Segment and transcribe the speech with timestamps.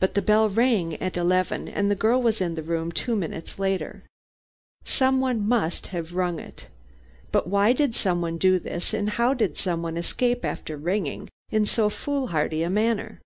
[0.00, 3.58] But the bell rang at eleven, and the girl was in the room two minutes
[3.58, 4.06] later.
[4.82, 6.68] Someone must have rung it.
[7.32, 11.90] But why did someone do this, and how did someone escape after ringing in so
[11.90, 13.20] fool hardy a manner?"